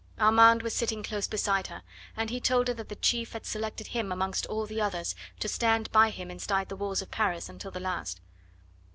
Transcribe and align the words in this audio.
Armand 0.19 0.63
was 0.63 0.73
sitting 0.75 1.03
close 1.03 1.27
beside 1.27 1.67
her, 1.67 1.83
and 2.17 2.31
he 2.31 2.39
told 2.39 2.67
her 2.67 2.73
that 2.73 2.89
the 2.89 2.95
chief 2.95 3.33
had 3.33 3.45
selected 3.45 3.85
him 3.85 4.11
amongst 4.11 4.47
all 4.47 4.65
the 4.65 4.81
others 4.81 5.13
to 5.39 5.47
stand 5.47 5.91
by 5.91 6.09
him 6.09 6.31
inside 6.31 6.69
the 6.69 6.75
walls 6.75 7.03
of 7.03 7.11
Paris 7.11 7.47
until 7.47 7.69
the 7.69 7.79
last. 7.79 8.19